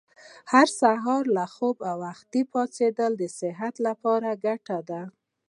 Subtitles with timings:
[0.51, 5.01] هر سهار له خوبه وختي پاڅېدل د صحت لپاره ګټور دي.